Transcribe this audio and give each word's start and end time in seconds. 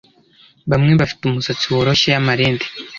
Bamwe 0.71 0.91
bafite 1.01 1.21
umusatsi 1.25 1.65
woroshye 1.73 2.07
y’ 2.13 2.17
amarende 2.21 2.65